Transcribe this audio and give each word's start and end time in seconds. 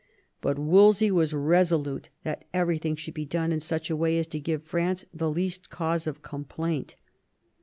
But 0.41 0.57
Wolsey 0.57 1.11
was 1.11 1.31
resolute 1.31 2.09
that 2.23 2.45
everything 2.55 2.95
should 2.95 3.13
be 3.13 3.23
done 3.23 3.51
in 3.51 3.59
such 3.59 3.91
a 3.91 3.95
way 3.95 4.17
as 4.17 4.27
to 4.29 4.39
give 4.39 4.63
France 4.63 5.05
the 5.13 5.29
least 5.29 5.69
cause 5.69 6.07
of 6.07 6.23
com 6.23 6.43
plaint. 6.43 6.95